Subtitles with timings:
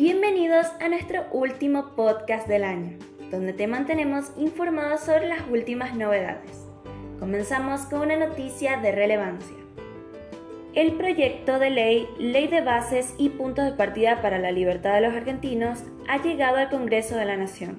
[0.00, 2.96] Bienvenidos a nuestro último podcast del año,
[3.30, 6.66] donde te mantenemos informados sobre las últimas novedades.
[7.18, 9.58] Comenzamos con una noticia de relevancia.
[10.72, 15.02] El proyecto de ley, Ley de Bases y Puntos de Partida para la Libertad de
[15.02, 17.78] los Argentinos, ha llegado al Congreso de la Nación,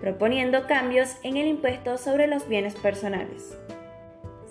[0.00, 3.58] proponiendo cambios en el impuesto sobre los bienes personales.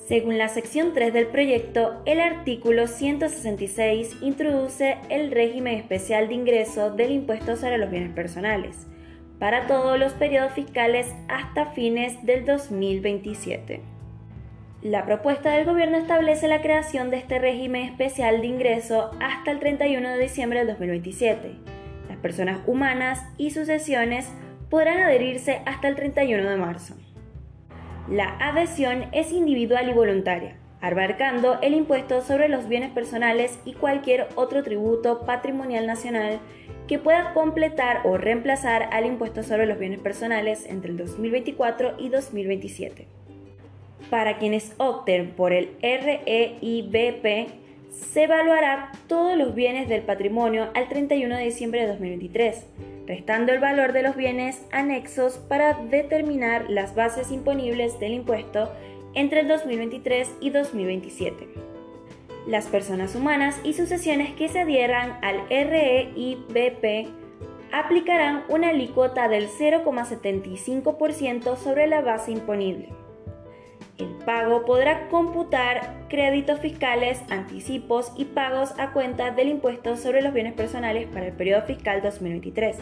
[0.07, 6.91] Según la sección 3 del proyecto, el artículo 166 introduce el régimen especial de ingreso
[6.91, 8.85] del impuesto sobre los bienes personales
[9.39, 13.81] para todos los periodos fiscales hasta fines del 2027.
[14.83, 19.59] La propuesta del gobierno establece la creación de este régimen especial de ingreso hasta el
[19.59, 21.51] 31 de diciembre del 2027.
[22.09, 24.29] Las personas humanas y sucesiones
[24.69, 26.95] podrán adherirse hasta el 31 de marzo.
[28.09, 34.27] La adhesión es individual y voluntaria, abarcando el impuesto sobre los bienes personales y cualquier
[34.35, 36.39] otro tributo patrimonial nacional
[36.87, 42.09] que pueda completar o reemplazar al impuesto sobre los bienes personales entre el 2024 y
[42.09, 43.07] 2027.
[44.11, 47.64] Para quienes opten por el REIBP,
[47.95, 52.65] se evaluará todos los bienes del patrimonio al 31 de diciembre de 2023
[53.07, 58.71] restando el valor de los bienes anexos para determinar las bases imponibles del impuesto
[59.13, 61.47] entre el 2023 y 2027.
[62.47, 67.07] Las personas humanas y sucesiones que se adhieran al REIBP
[67.71, 72.89] aplicarán una alícuota del 0,75% sobre la base imponible.
[73.97, 80.33] El pago podrá computar créditos fiscales, anticipos y pagos a cuenta del impuesto sobre los
[80.33, 82.77] bienes personales para el periodo fiscal 2023.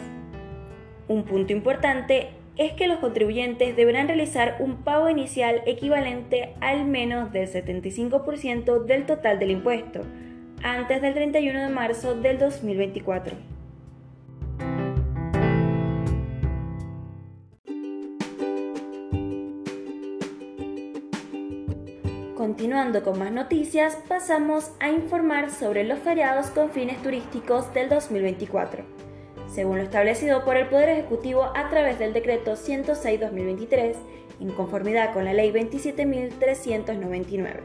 [1.06, 7.32] Un punto importante es que los contribuyentes deberán realizar un pago inicial equivalente al menos
[7.32, 10.00] del 75% del total del impuesto,
[10.64, 13.53] antes del 31 de marzo del 2024.
[22.44, 28.84] Continuando con más noticias, pasamos a informar sobre los feriados con fines turísticos del 2024.
[29.50, 33.94] Según lo establecido por el Poder Ejecutivo a través del Decreto 106-2023,
[34.42, 37.60] en conformidad con la Ley 27.399.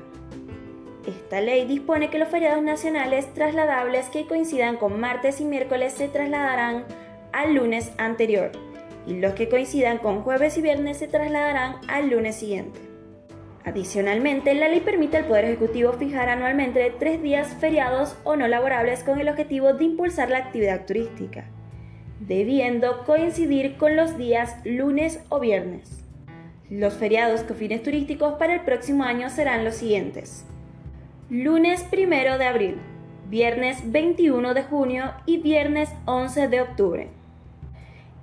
[1.05, 6.07] Esta ley dispone que los feriados nacionales trasladables que coincidan con martes y miércoles se
[6.07, 6.85] trasladarán
[7.33, 8.53] al lunes anterior
[9.05, 12.88] y los que coincidan con jueves y viernes se trasladarán al lunes siguiente.
[13.69, 19.03] Adicionalmente, la ley permite al Poder Ejecutivo fijar anualmente tres días feriados o no laborables
[19.03, 21.45] con el objetivo de impulsar la actividad turística,
[22.19, 26.03] debiendo coincidir con los días lunes o viernes.
[26.71, 30.45] Los feriados con fines turísticos para el próximo año serán los siguientes.
[31.29, 32.77] Lunes 1 de abril,
[33.29, 37.18] viernes 21 de junio y viernes 11 de octubre.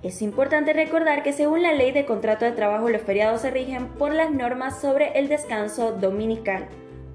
[0.07, 3.89] Es importante recordar que según la ley de contrato de trabajo los feriados se rigen
[3.89, 6.69] por las normas sobre el descanso dominical,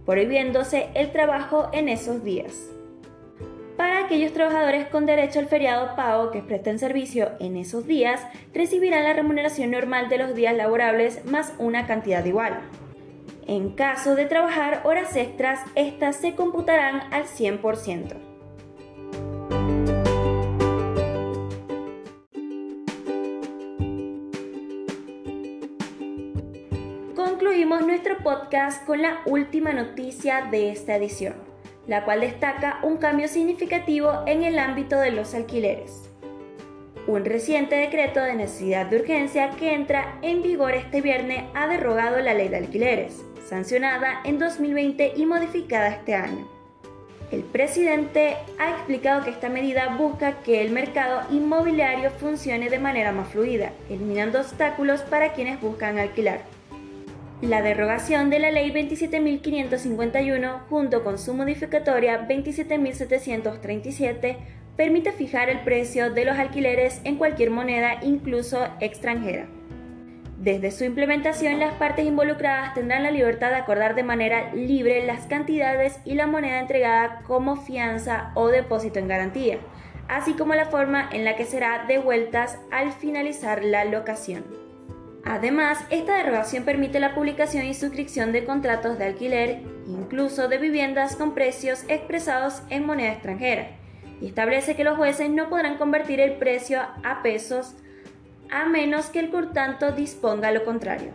[0.05, 2.69] prohibiéndose el trabajo en esos días.
[3.77, 9.05] Para aquellos trabajadores con derecho al feriado pago que presten servicio en esos días, recibirán
[9.05, 12.59] la remuneración normal de los días laborables más una cantidad igual.
[13.47, 18.30] En caso de trabajar horas extras, estas se computarán al 100%.
[27.61, 31.35] Concluimos nuestro podcast con la última noticia de esta edición,
[31.85, 36.09] la cual destaca un cambio significativo en el ámbito de los alquileres.
[37.05, 42.19] Un reciente decreto de necesidad de urgencia que entra en vigor este viernes ha derogado
[42.19, 46.47] la ley de alquileres, sancionada en 2020 y modificada este año.
[47.31, 53.11] El presidente ha explicado que esta medida busca que el mercado inmobiliario funcione de manera
[53.11, 56.41] más fluida, eliminando obstáculos para quienes buscan alquilar.
[57.41, 64.37] La derogación de la Ley 27.551 junto con su modificatoria 27.737
[64.77, 69.47] permite fijar el precio de los alquileres en cualquier moneda, incluso extranjera.
[70.37, 75.25] Desde su implementación, las partes involucradas tendrán la libertad de acordar de manera libre las
[75.25, 79.57] cantidades y la moneda entregada como fianza o depósito en garantía,
[80.07, 84.70] así como la forma en la que será devueltas al finalizar la locación.
[85.23, 91.15] Además, esta derogación permite la publicación y suscripción de contratos de alquiler, incluso de viviendas
[91.15, 93.69] con precios expresados en moneda extranjera,
[94.19, 97.75] y establece que los jueces no podrán convertir el precio a pesos
[98.49, 101.11] a menos que el cortanto disponga lo contrario.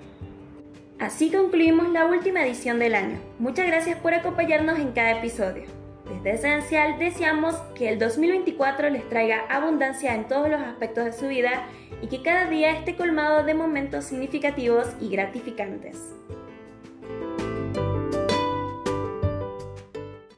[0.98, 3.18] Así concluimos la última edición del año.
[3.38, 5.75] Muchas gracias por acompañarnos en cada episodio.
[6.08, 11.26] Desde Esencial deseamos que el 2024 les traiga abundancia en todos los aspectos de su
[11.28, 11.66] vida
[12.00, 16.14] y que cada día esté colmado de momentos significativos y gratificantes.